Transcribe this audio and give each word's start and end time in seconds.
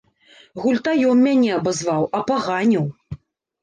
Гультаём 0.63 1.23
мяне 1.27 1.53
абазваў, 1.59 2.11
апаганіў. 2.23 2.85